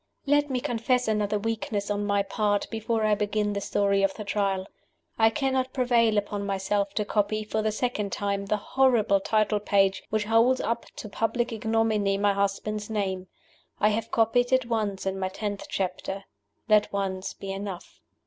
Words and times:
LET 0.25 0.49
me 0.49 0.59
confess 0.59 1.07
another 1.07 1.37
weakness, 1.37 1.91
on 1.91 2.07
my 2.07 2.23
part, 2.23 2.67
before 2.71 3.03
I 3.05 3.13
begin 3.13 3.53
the 3.53 3.61
Story 3.61 4.01
of 4.01 4.15
the 4.15 4.23
Trial. 4.23 4.65
I 5.19 5.29
cannot 5.29 5.73
prevail 5.73 6.17
upon 6.17 6.43
myself 6.43 6.95
to 6.95 7.05
copy, 7.05 7.43
for 7.43 7.61
the 7.61 7.71
second 7.71 8.11
time, 8.11 8.47
the 8.47 8.57
horrible 8.57 9.19
title 9.19 9.59
page 9.59 10.01
which 10.09 10.23
holds 10.23 10.59
up 10.59 10.87
to 10.95 11.07
public 11.07 11.51
ignominy 11.53 12.17
my 12.17 12.33
husband's 12.33 12.89
name. 12.89 13.27
I 13.79 13.89
have 13.89 14.09
copied 14.09 14.51
it 14.51 14.65
once 14.65 15.05
in 15.05 15.19
my 15.19 15.29
tenth 15.29 15.67
chapter. 15.69 16.23
Let 16.67 16.91
once 16.91 17.35
be 17.35 17.51
enough. 17.51 17.99